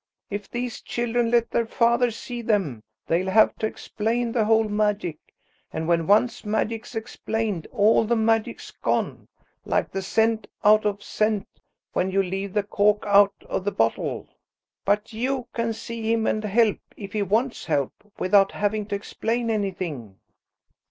If 0.31 0.49
these 0.49 0.81
children 0.81 1.29
let 1.29 1.51
their 1.51 1.67
father 1.67 2.09
see 2.09 2.41
them, 2.41 2.81
they'll 3.05 3.29
have 3.29 3.55
to 3.57 3.67
explain 3.67 4.31
the 4.31 4.45
whole 4.45 4.67
magic, 4.67 5.19
and 5.71 5.87
when 5.87 6.07
once 6.07 6.43
magic's 6.43 6.95
explained 6.95 7.67
all 7.71 8.03
the 8.05 8.15
magic's 8.15 8.71
gone, 8.71 9.27
like 9.63 9.91
the 9.91 10.01
scent 10.01 10.47
out 10.63 10.87
of 10.87 11.03
scent 11.03 11.47
when 11.93 12.09
you 12.09 12.23
leave 12.23 12.51
the 12.53 12.63
cork 12.63 13.03
out 13.05 13.35
of 13.45 13.63
the 13.63 13.71
bottle. 13.71 14.27
But 14.85 15.13
you 15.13 15.47
can 15.53 15.71
see 15.71 16.11
him 16.11 16.25
and 16.25 16.43
help–if 16.43 17.13
he 17.13 17.21
wants 17.21 17.65
help–without 17.65 18.53
having 18.53 18.87
to 18.87 18.95
explain 18.95 19.51
anything." 19.51 20.15